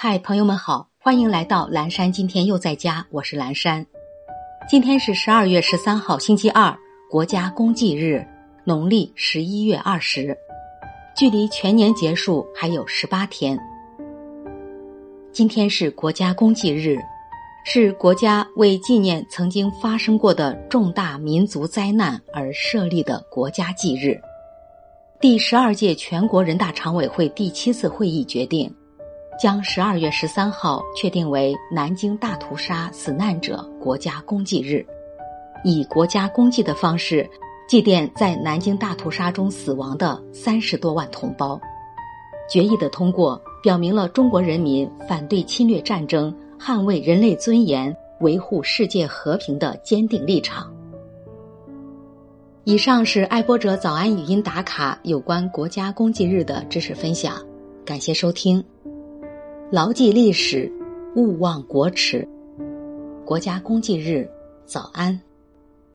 [0.00, 2.12] 嗨，朋友们好，欢迎来到蓝山。
[2.12, 3.84] 今天又在家，我是蓝山。
[4.70, 6.72] 今天是十二月十三号，星期二，
[7.10, 8.24] 国家公祭日，
[8.62, 10.38] 农历十一月二十，
[11.16, 13.58] 距离全年结束还有十八天。
[15.32, 16.96] 今天是国家公祭日，
[17.64, 24.16] 是国家为纪念曾经发生过的重大民族灾难而设立的国家祭日。
[25.20, 28.72] 第十二届全国人大常委会第七次会议决定。
[29.38, 34.84] 将十二月十三号确定为南京大屠杀死难者国家公祭日，
[35.62, 37.28] 以国家公祭的方式
[37.68, 41.60] 祭奠在南京大屠杀中死亡的三十多万同胞。
[42.50, 50.68] 决议的通过，表明了中国人民反对侵略战争、捍卫人类尊严、维护世界和平的坚定立场。
[52.64, 57.40] 以上是爱播者早安语音打卡有关国家公祭日的知识分享，
[57.84, 58.64] 感谢收听。
[59.70, 60.72] 牢记历史，
[61.14, 62.26] 勿忘国耻。
[63.26, 64.26] 国家公祭日，
[64.64, 65.20] 早安。